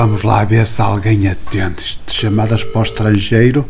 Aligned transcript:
Vamos 0.00 0.22
lá 0.22 0.44
ver 0.44 0.66
se 0.66 0.80
alguém 0.80 1.28
atende. 1.28 2.00
De 2.06 2.14
chamadas 2.14 2.64
para 2.64 2.80
o 2.80 2.84
estrangeiro 2.84 3.66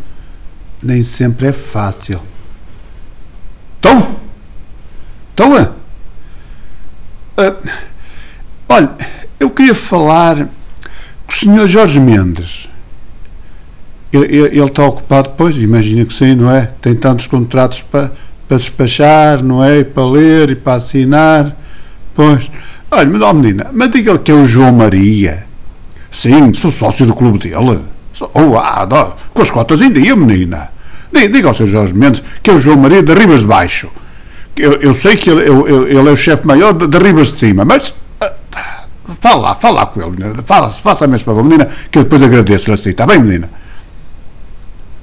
nem 0.80 1.02
sempre 1.02 1.48
é 1.48 1.52
fácil. 1.52 2.20
Estão? 3.74 4.14
Estão? 5.30 5.74
Uh, 7.36 7.70
olha, 8.68 8.90
eu 9.40 9.50
queria 9.50 9.74
falar 9.74 10.36
com 10.36 11.32
o 11.32 11.34
senhor 11.34 11.66
Jorge 11.66 11.98
Mendes. 11.98 12.68
Ele, 14.12 14.26
ele, 14.26 14.56
ele 14.56 14.64
está 14.64 14.84
ocupado, 14.84 15.30
pois, 15.36 15.56
imagino 15.56 16.06
que 16.06 16.14
sim, 16.14 16.36
não 16.36 16.48
é? 16.48 16.66
Tem 16.80 16.94
tantos 16.94 17.26
contratos 17.26 17.82
para, 17.82 18.12
para 18.46 18.56
despachar, 18.56 19.42
não 19.42 19.64
é? 19.64 19.80
E 19.80 19.84
para 19.84 20.06
ler 20.06 20.50
e 20.50 20.54
para 20.54 20.74
assinar. 20.74 21.56
Pois. 22.14 22.48
Olha, 22.88 23.10
mas, 23.10 23.20
ó 23.20 23.32
menina, 23.32 23.68
mas 23.72 23.90
diga-lhe 23.90 24.20
que 24.20 24.30
é 24.30 24.34
o 24.34 24.46
João 24.46 24.70
Maria. 24.70 25.49
Sim, 26.10 26.52
sou 26.54 26.72
sócio 26.72 27.06
do 27.06 27.14
clube 27.14 27.38
dele. 27.38 27.80
Oh, 28.34 28.58
ah, 28.58 28.86
não, 28.90 29.14
com 29.32 29.42
as 29.42 29.50
cotas 29.50 29.80
em 29.80 29.92
dia, 29.92 30.14
menina. 30.16 30.70
Diga 31.12 31.48
ao 31.48 31.54
Sr. 31.54 31.66
Jorge 31.66 31.94
Mendes 31.94 32.22
que 32.42 32.50
é 32.50 32.54
o 32.54 32.58
João 32.58 32.76
Maria 32.76 33.02
de 33.02 33.12
Ribas 33.14 33.40
de 33.40 33.46
Baixo. 33.46 33.88
Eu, 34.56 34.74
eu 34.74 34.94
sei 34.94 35.16
que 35.16 35.30
ele, 35.30 35.48
eu, 35.48 35.88
ele 35.88 36.08
é 36.08 36.12
o 36.12 36.16
chefe 36.16 36.46
maior 36.46 36.72
de, 36.72 36.86
de, 36.86 36.98
Ribas 36.98 37.32
de 37.32 37.38
Cima, 37.38 37.64
mas. 37.64 37.88
Uh, 37.88 39.14
fala 39.20 39.40
lá, 39.40 39.54
fala 39.54 39.86
com 39.86 40.02
ele, 40.02 40.10
menina. 40.10 40.42
Fala, 40.44 40.70
faça 40.70 41.04
a 41.04 41.08
mesma 41.08 41.24
favor, 41.24 41.42
menina, 41.42 41.68
que 41.90 41.98
eu 41.98 42.04
depois 42.04 42.22
agradeço-lhe 42.22 42.74
assim. 42.74 42.90
Está 42.90 43.06
bem, 43.06 43.18
menina? 43.18 43.48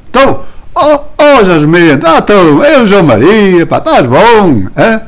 Então, 0.09 0.43
oh, 0.75 0.99
oh 1.17 1.45
Jorge 1.45 1.65
Mendes, 1.65 2.05
ah, 2.05 2.19
então, 2.19 2.63
é 2.63 2.81
o 2.81 2.85
João 2.85 3.03
Maria, 3.03 3.65
pá, 3.65 3.79
estás 3.79 4.05
bom, 4.05 4.67
é? 4.75 5.01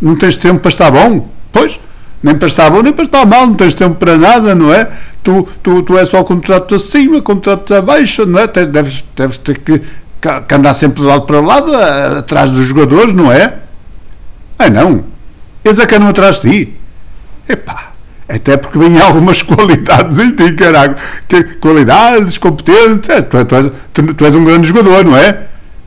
Não 0.00 0.16
tens 0.16 0.36
tempo 0.36 0.60
para 0.60 0.68
estar 0.68 0.90
bom? 0.90 1.28
Pois, 1.50 1.80
nem 2.22 2.34
para 2.34 2.48
estar 2.48 2.70
bom, 2.70 2.82
nem 2.82 2.92
para 2.92 3.04
estar 3.04 3.26
mal, 3.26 3.46
não 3.46 3.54
tens 3.54 3.74
tempo 3.74 3.94
para 3.96 4.16
nada, 4.16 4.54
não 4.54 4.72
é? 4.72 4.88
Tu, 5.22 5.46
tu, 5.62 5.82
tu 5.82 5.98
és 5.98 6.08
só 6.08 6.24
contratos 6.24 6.84
acima, 6.84 7.20
contratos 7.20 7.76
abaixo, 7.76 8.26
não 8.26 8.40
é? 8.40 8.46
Tens, 8.46 8.68
deves, 8.68 9.04
deves 9.14 9.38
ter 9.38 9.58
que, 9.58 9.80
que 9.80 10.54
andar 10.54 10.74
sempre 10.74 11.02
de 11.02 11.06
lado 11.06 11.22
para 11.22 11.40
lado, 11.40 11.74
atrás 12.18 12.50
dos 12.50 12.66
jogadores, 12.66 13.12
não 13.12 13.30
é? 13.30 13.54
Ah, 14.58 14.70
não. 14.70 15.04
Eles 15.64 15.78
é 15.78 15.86
que 15.86 15.94
andam 15.94 16.08
atrás 16.08 16.40
de 16.40 16.50
ti. 16.50 16.74
Epá, 17.48 17.90
até 18.28 18.56
porque 18.56 18.78
vêm 18.78 19.00
algumas 19.00 19.42
qualidades 19.42 20.18
em 20.18 20.30
ti. 20.30 20.56
Que, 21.28 21.44
qualidades, 21.58 22.38
competências. 22.38 23.08
É, 23.08 23.22
tu, 23.22 23.44
tu, 23.44 23.72
tu, 23.92 24.14
tu 24.14 24.24
és 24.24 24.34
um 24.34 24.44
grande 24.44 24.68
jogador, 24.68 25.04
não 25.04 25.16
é? 25.16 25.42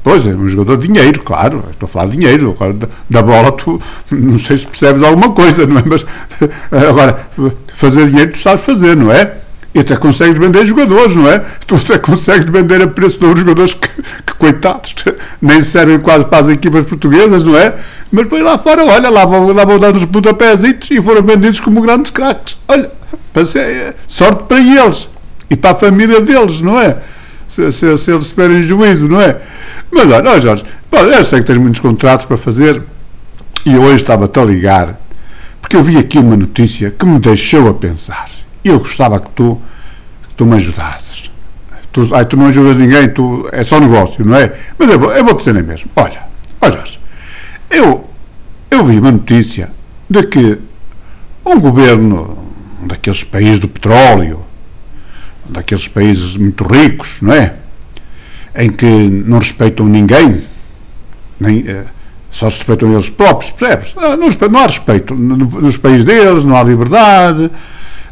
Pois 0.10 0.26
é, 0.26 0.32
um 0.32 0.50
jogador 0.50 0.78
de 0.78 0.88
dinheiro, 0.88 1.22
claro. 1.24 1.64
Estou 1.70 1.86
a 1.86 1.90
falar 1.90 2.08
de 2.08 2.18
dinheiro. 2.18 2.50
Agora, 2.50 2.74
da, 2.74 2.88
da, 3.08 3.22
bola, 3.22 3.52
tu 3.52 3.80
não 4.10 4.40
sei 4.40 4.58
se 4.58 4.66
percebes 4.66 5.04
alguma 5.04 5.34
coisa, 5.34 5.68
não 5.68 5.78
é? 5.78 5.84
Mas 5.86 6.04
agora, 6.90 7.16
fazer 7.76 8.08
dinheiro 8.10 8.32
tu 8.32 8.40
sabes 8.40 8.66
fazer, 8.66 8.98
não 8.98 9.14
é? 9.14 9.34
E 9.72 9.78
até 9.82 9.96
consegues 9.96 10.40
vender 10.40 10.66
jogadores, 10.66 11.16
não 11.16 11.30
é? 11.30 11.44
Tu 11.68 11.76
até 11.76 12.00
consegues 12.00 12.50
vender 12.50 12.82
a 12.82 12.88
preço 12.88 13.20
de 13.20 13.26
outros 13.26 13.46
jogadores 13.46 13.76
que, 13.76 13.88
que, 14.26 14.34
coitados, 14.34 14.96
nem 15.40 15.62
servem 15.62 16.00
quase 16.00 16.26
para 16.26 16.40
as 16.40 16.50
equipas 16.50 16.86
portuguesas, 16.86 17.44
não 17.44 17.56
é? 17.56 17.76
Mas 18.12 18.24
depois 18.24 18.42
lá 18.42 18.58
fora, 18.58 18.84
olha, 18.86 19.12
lá 19.12 19.26
vão, 19.26 19.54
lá 19.54 19.64
vão 19.64 19.78
dar 19.78 19.96
os 19.96 20.06
pontapézitos 20.06 20.90
e 20.90 21.00
foram 21.00 21.22
vendidos 21.22 21.60
como 21.60 21.82
grandes 21.82 22.10
craques. 22.10 22.58
Olha, 22.68 22.90
passei, 23.32 23.94
sorte 24.08 24.46
para 24.46 24.60
eles 24.60 25.08
e 25.52 25.56
para 25.56 25.70
a 25.70 25.76
família 25.76 26.20
deles, 26.20 26.62
não 26.62 26.82
é? 26.82 26.98
Se, 27.50 27.70
se, 27.72 27.98
se 27.98 28.12
eles 28.12 28.66
juízo, 28.66 29.10
não 29.10 29.20
é? 29.20 29.42
Mas 29.92 30.10
olha, 30.10 30.32
oh 30.32 30.40
Jorge, 30.40 30.64
eu 30.92 31.24
sei 31.24 31.40
que 31.40 31.48
tens 31.48 31.58
muitos 31.58 31.82
contratos 31.82 32.26
para 32.26 32.38
fazer 32.38 32.82
e 33.66 33.76
hoje 33.78 33.98
estava-te 33.98 34.40
a 34.40 34.46
ligar 34.46 34.98
porque 35.70 35.76
eu 35.76 35.84
vi 35.84 35.98
aqui 35.98 36.18
uma 36.18 36.36
notícia 36.36 36.90
que 36.90 37.06
me 37.06 37.20
deixou 37.20 37.70
a 37.70 37.74
pensar. 37.76 38.28
Eu 38.64 38.80
gostava 38.80 39.20
que 39.20 39.30
tu, 39.30 39.62
que 40.28 40.34
tu 40.34 40.46
me 40.46 40.56
ajudasses. 40.56 41.30
Tu, 41.92 42.10
ai, 42.16 42.26
tu 42.26 42.38
não 42.38 42.48
ajudas 42.48 42.76
ninguém, 42.76 43.10
tu, 43.10 43.48
é 43.52 43.64
só 43.64 43.80
negócio, 43.80 44.26
não 44.26 44.36
é? 44.36 44.52
Mas 44.78 44.90
eu, 44.90 45.00
eu 45.12 45.24
vou 45.24 45.36
dizer 45.36 45.54
nem 45.54 45.62
mesmo. 45.62 45.90
Olha, 45.96 46.24
olha 46.62 46.72
Jorge, 46.72 47.00
eu, 47.70 48.10
eu 48.72 48.84
vi 48.84 49.00
uma 49.00 49.12
notícia 49.12 49.72
de 50.10 50.24
que 50.24 50.58
um 51.46 51.60
governo 51.60 52.38
daqueles 52.82 53.24
países 53.24 53.60
do 53.60 53.68
petróleo, 53.68 54.44
daqueles 55.50 55.88
países 55.88 56.38
muito 56.38 56.64
ricos, 56.64 57.22
não 57.22 57.34
é? 57.34 57.54
em 58.56 58.70
que 58.70 58.86
não 58.86 59.40
respeitam 59.40 59.86
ninguém, 59.86 60.42
nem, 61.40 61.64
eh, 61.68 61.86
só 62.32 62.50
se 62.50 62.58
respeitam 62.58 62.92
eles 62.92 63.10
próprios, 63.10 63.52
percebes? 63.52 63.96
Não, 63.96 64.18
não, 64.18 64.30
não 64.52 64.60
há 64.60 64.64
respeito 64.64 65.16
nos 65.16 65.78
países 65.78 66.04
deles, 66.04 66.44
não 66.44 66.58
há 66.58 66.64
liberdade, 66.64 67.52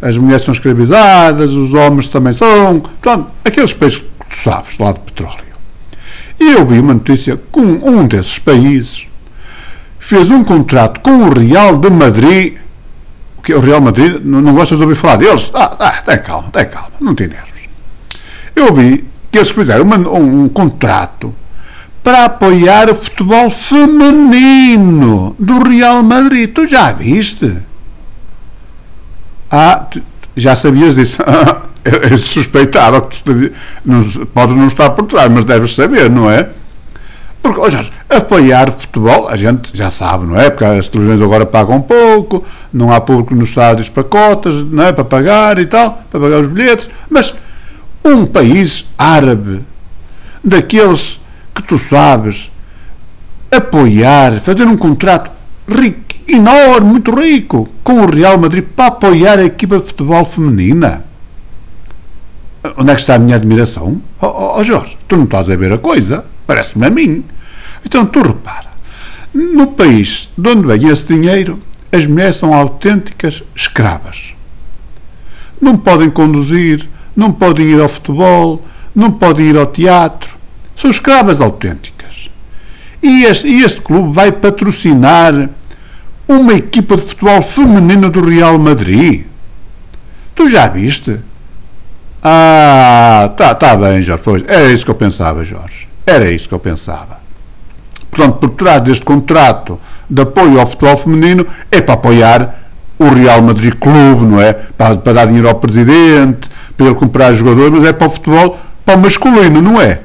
as 0.02 0.18
mulheres 0.18 0.46
são 0.46 0.54
escravizadas, 0.54 1.52
os 1.52 1.74
homens 1.74 2.08
também 2.08 2.34
são, 2.34 2.80
portanto, 2.80 3.32
aqueles 3.44 3.74
países 3.74 3.98
que 3.98 4.06
tu 4.30 4.38
sabes, 4.38 4.78
lá 4.78 4.92
de 4.92 5.00
petróleo. 5.00 5.48
E 6.40 6.52
eu 6.52 6.66
vi 6.66 6.80
uma 6.80 6.94
notícia 6.94 7.40
um, 7.56 8.00
um 8.00 8.08
desses 8.08 8.38
países 8.38 9.08
fez 10.00 10.32
um 10.32 10.44
contrato 10.44 11.02
com 11.02 11.24
o 11.24 11.34
Real 11.34 11.78
de 11.78 11.90
Madrid, 11.90 12.54
que 13.48 13.54
o 13.54 13.62
Real 13.62 13.80
Madrid, 13.80 14.20
não, 14.26 14.42
não 14.42 14.54
gostas 14.54 14.78
de 14.78 14.84
ouvir 14.84 14.98
falar 14.98 15.16
deles? 15.16 15.50
Ah, 15.54 15.74
ah, 15.80 16.02
tem 16.06 16.18
calma, 16.20 16.50
tem 16.52 16.66
calma, 16.66 16.92
não 17.00 17.16
tem 17.16 17.28
nervos. 17.30 17.62
Eu 18.54 18.74
vi 18.74 19.06
que 19.32 19.38
eles 19.38 19.50
fizeram 19.52 19.86
uma, 19.86 19.98
um, 19.98 20.44
um 20.44 20.50
contrato 20.50 21.34
para 22.04 22.26
apoiar 22.26 22.90
o 22.90 22.96
futebol 22.96 23.50
feminino 23.50 25.34
do 25.40 25.64
Real 25.66 26.04
Madrid. 26.04 26.52
Tu 26.52 26.68
já 26.68 26.92
viste? 26.92 27.58
Ah, 29.50 29.86
tu, 29.90 30.02
já 30.36 30.54
sabias 30.54 30.96
disso? 30.96 31.24
eu, 32.12 32.18
suspeitava 32.18 33.00
que 33.00 33.24
tu 33.24 33.32
não, 33.86 34.04
podes 34.34 34.58
não 34.58 34.68
estar 34.68 34.90
por 34.90 35.06
trás, 35.06 35.32
mas 35.32 35.46
deves 35.46 35.74
saber, 35.74 36.10
não 36.10 36.30
é? 36.30 36.50
Porque, 37.42 37.62
oh 37.62 37.70
Jorge, 37.70 37.94
apoiar 38.10 38.72
futebol, 38.72 39.28
a 39.28 39.36
gente 39.36 39.76
já 39.76 39.92
sabe, 39.92 40.26
não 40.26 40.40
é? 40.40 40.50
Porque 40.50 40.64
as 40.64 40.88
televisões 40.88 41.22
agora 41.22 41.46
pagam 41.46 41.82
pouco, 41.82 42.44
não 42.72 42.92
há 42.92 43.02
público 43.02 43.36
nos 43.36 43.50
estádios 43.50 43.90
para 43.90 44.04
cotas, 44.04 44.64
não 44.64 44.84
é? 44.84 44.94
Para 44.94 45.04
pagar 45.04 45.60
e 45.60 45.66
tal, 45.66 46.02
para 46.10 46.20
pagar 46.20 46.40
os 46.40 46.48
bilhetes, 46.48 46.90
mas 47.10 47.36
um 48.04 48.26
país 48.26 48.86
árabe, 48.98 49.62
daqueles 50.44 51.20
que 51.54 51.64
tu 51.64 51.78
sabes, 51.78 52.52
apoiar, 53.52 54.40
fazer 54.40 54.66
um 54.66 54.78
contrato 54.78 55.32
rico, 55.68 56.00
enorme, 56.28 56.88
muito 56.88 57.14
rico, 57.14 57.68
com 57.84 58.02
o 58.02 58.10
Real 58.10 58.38
Madrid 58.38 58.64
para 58.64 58.88
apoiar 58.88 59.40
a 59.40 59.46
equipa 59.46 59.80
de 59.80 59.88
futebol 59.88 60.24
feminina. 60.24 61.06
Onde 62.78 62.92
é 62.92 62.96
que 62.96 63.02
está 63.02 63.16
a 63.16 63.20
minha 63.20 63.36
admiração? 63.36 64.02
Oh, 64.22 64.26
oh, 64.26 64.60
oh 64.60 64.64
Jorge, 64.64 64.98
tu 65.08 65.16
não 65.16 65.24
estás 65.24 65.50
a 65.50 65.56
ver 65.56 65.72
a 65.72 65.78
coisa? 65.78 66.26
Parece-me 66.46 66.86
a 66.86 66.90
mim. 66.90 67.24
Então 67.88 68.06
tu 68.06 68.22
repara, 68.22 68.68
no 69.34 69.68
país 69.68 70.30
de 70.38 70.50
onde 70.50 70.68
vem 70.68 70.90
esse 70.90 71.06
dinheiro, 71.06 71.58
as 71.90 72.06
mulheres 72.06 72.36
são 72.36 72.54
autênticas 72.54 73.42
escravas. 73.56 74.36
Não 75.62 75.78
podem 75.78 76.10
conduzir, 76.10 76.86
não 77.16 77.32
podem 77.32 77.68
ir 77.68 77.80
ao 77.80 77.88
futebol, 77.88 78.62
não 78.94 79.10
podem 79.10 79.48
ir 79.48 79.58
ao 79.58 79.68
teatro. 79.68 80.38
São 80.76 80.92
escravas 80.92 81.40
autênticas. 81.40 82.30
E 83.02 83.24
este, 83.24 83.48
e 83.48 83.64
este 83.64 83.80
clube 83.80 84.14
vai 84.14 84.34
patrocinar 84.34 85.50
uma 86.28 86.56
equipa 86.56 86.98
de 86.98 87.04
futebol 87.04 87.42
feminino 87.42 88.10
do 88.10 88.20
Real 88.20 88.60
Madrid. 88.60 89.24
Tu 90.36 90.50
já 90.50 90.68
viste? 90.68 91.22
Ah, 92.22 93.32
tá, 93.38 93.56
tá 93.56 93.78
bem, 93.78 94.02
Jorge. 94.02 94.24
Pois, 94.26 94.44
era 94.46 94.70
isso 94.74 94.84
que 94.84 94.92
eu 94.92 94.96
pensava, 94.96 95.46
Jorge. 95.46 95.88
Era 96.06 96.30
isso 96.30 96.50
que 96.50 96.54
eu 96.54 96.60
pensava. 96.60 97.27
Portanto, 98.18 98.38
por 98.40 98.50
trás 98.50 98.82
deste 98.82 99.06
contrato 99.06 99.80
de 100.10 100.24
apoio 100.24 100.60
ao 100.60 100.66
futebol 100.66 100.98
feminino 100.98 101.46
é 101.72 101.80
para 101.80 101.94
apoiar 101.94 102.60
o 102.98 103.10
Real 103.10 103.44
Madrid 103.44 103.76
Clube, 103.76 104.26
não 104.26 104.42
é? 104.42 104.54
Para, 104.54 104.98
para 104.98 105.14
dar 105.14 105.28
dinheiro 105.28 105.48
ao 105.48 105.54
presidente, 105.54 106.50
para 106.76 106.88
ele 106.88 106.96
comprar 106.96 107.32
jogadores, 107.34 107.72
mas 107.72 107.86
é 107.86 107.94
para 107.94 108.08
o 108.08 108.10
futebol, 108.10 108.58
para 108.84 108.96
o 108.96 109.00
masculino, 109.00 109.62
não 109.62 109.80
é? 109.80 110.00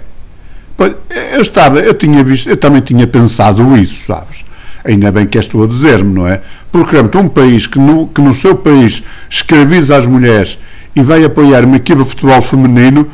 Eu 1.33 1.41
estava, 1.41 1.79
eu 1.79 1.95
tinha 1.95 2.23
visto, 2.23 2.51
eu 2.51 2.57
também 2.57 2.83
tinha 2.83 3.07
pensado 3.07 3.75
isso, 3.79 4.05
sabes? 4.07 4.45
Ainda 4.85 5.11
bem 5.11 5.27
que 5.27 5.39
és 5.39 5.47
tu 5.47 5.63
a 5.63 5.67
dizer-me, 5.67 6.13
não 6.13 6.29
é? 6.29 6.43
Porque 6.71 6.91
realmente 6.93 7.17
um 7.17 7.29
país 7.31 7.67
que 7.67 7.79
no, 7.79 8.09
que 8.09 8.21
no 8.21 8.35
seu 8.35 8.57
país 8.57 9.03
escraviza 9.31 9.97
as 9.97 10.05
mulheres 10.05 10.59
e 10.95 11.01
vai 11.01 11.25
apoiar 11.25 11.65
uma 11.65 11.77
equipa 11.77 12.03
de 12.03 12.11
futebol 12.11 12.43
feminino, 12.43 13.09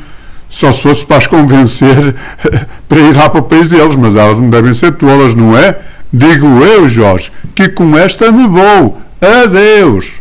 só 0.49 0.71
se 0.71 0.81
fosse 0.81 1.05
para 1.05 1.17
as 1.17 1.27
convencer 1.27 2.15
para 2.89 2.99
ir 2.99 3.15
lá 3.15 3.29
para 3.29 3.39
o 3.39 3.43
país 3.43 3.69
deles, 3.69 3.95
mas 3.95 4.15
elas 4.15 4.39
não 4.39 4.49
devem 4.49 4.73
ser 4.73 4.93
tolas, 4.93 5.35
não 5.35 5.55
é? 5.55 5.77
Digo 6.11 6.47
eu, 6.63 6.89
Jorge, 6.89 7.31
que 7.53 7.69
com 7.69 7.95
esta 7.95 8.31
me 8.31 8.47
vou. 8.47 8.97
Adeus! 9.21 10.19